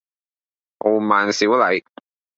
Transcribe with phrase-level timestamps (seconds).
[0.79, 1.83] 傲慢少禮